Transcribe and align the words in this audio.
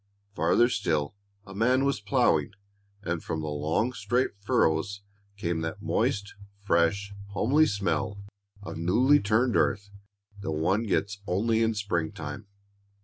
Farther 0.33 0.67
still, 0.67 1.13
a 1.45 1.53
man 1.53 1.85
was 1.85 2.01
plowing, 2.01 2.53
and 3.03 3.23
from 3.23 3.41
the 3.41 3.49
long 3.49 3.93
straight 3.93 4.31
furrows 4.39 5.01
came 5.37 5.61
that 5.61 5.83
moist, 5.83 6.33
fresh, 6.59 7.13
homely 7.33 7.67
smell 7.67 8.17
of 8.63 8.77
newly 8.77 9.19
turned 9.19 9.55
earth 9.55 9.91
that 10.39 10.51
one 10.53 10.87
gets 10.87 11.19
only 11.27 11.61
in 11.61 11.75
springtime. 11.75 12.47